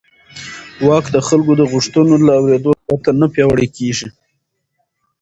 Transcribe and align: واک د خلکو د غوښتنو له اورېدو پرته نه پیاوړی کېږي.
واک 0.85 1.05
د 1.15 1.17
خلکو 1.27 1.53
د 1.57 1.61
غوښتنو 1.71 2.13
له 2.25 2.31
اورېدو 2.39 2.71
پرته 2.85 3.09
نه 3.19 3.27
پیاوړی 3.33 3.67
کېږي. 3.77 4.07